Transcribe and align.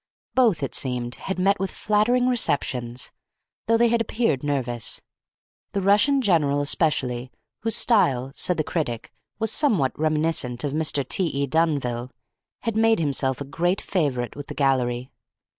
Both, 0.33 0.63
it 0.63 0.73
seemed, 0.73 1.13
had 1.13 1.37
met 1.37 1.59
with 1.59 1.69
flattering 1.69 2.27
receptions, 2.27 3.11
though 3.67 3.77
they 3.77 3.89
had 3.89 4.01
appeared 4.01 4.41
nervous. 4.41 4.99
The 5.73 5.81
Russian 5.83 6.23
general 6.23 6.59
especially, 6.59 7.31
whose 7.59 7.75
style, 7.75 8.31
said 8.33 8.57
the 8.57 8.63
critic, 8.63 9.11
was 9.37 9.51
somewhat 9.51 9.91
reminiscent 9.99 10.63
of 10.63 10.73
Mr. 10.73 11.07
T. 11.07 11.43
E. 11.43 11.45
Dunville, 11.45 12.09
had 12.61 12.75
made 12.75 12.97
himself 12.97 13.41
a 13.41 13.45
great 13.45 13.79
favourite 13.79 14.35
with 14.35 14.47
the 14.47 14.55
gallery. 14.55 15.11